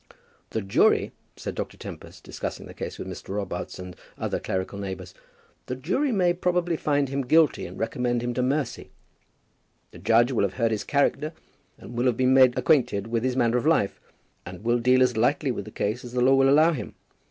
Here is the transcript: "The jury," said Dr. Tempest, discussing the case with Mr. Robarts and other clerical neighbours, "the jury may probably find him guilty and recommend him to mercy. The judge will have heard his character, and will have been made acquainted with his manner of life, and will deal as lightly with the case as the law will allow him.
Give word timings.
"The 0.49 0.63
jury," 0.63 1.11
said 1.35 1.53
Dr. 1.53 1.77
Tempest, 1.77 2.23
discussing 2.23 2.65
the 2.65 2.73
case 2.73 2.97
with 2.97 3.07
Mr. 3.07 3.35
Robarts 3.35 3.77
and 3.77 3.95
other 4.17 4.39
clerical 4.39 4.79
neighbours, 4.79 5.13
"the 5.67 5.75
jury 5.75 6.11
may 6.11 6.33
probably 6.33 6.75
find 6.75 7.07
him 7.09 7.21
guilty 7.21 7.67
and 7.67 7.77
recommend 7.77 8.23
him 8.23 8.33
to 8.33 8.41
mercy. 8.41 8.89
The 9.91 9.99
judge 9.99 10.31
will 10.31 10.41
have 10.41 10.55
heard 10.55 10.71
his 10.71 10.83
character, 10.83 11.33
and 11.77 11.95
will 11.95 12.07
have 12.07 12.17
been 12.17 12.33
made 12.33 12.57
acquainted 12.57 13.05
with 13.09 13.23
his 13.23 13.35
manner 13.37 13.57
of 13.57 13.67
life, 13.67 14.01
and 14.43 14.63
will 14.63 14.79
deal 14.79 15.03
as 15.03 15.15
lightly 15.17 15.51
with 15.51 15.65
the 15.65 15.69
case 15.71 16.03
as 16.03 16.13
the 16.13 16.21
law 16.21 16.33
will 16.33 16.49
allow 16.49 16.71
him. 16.71 16.95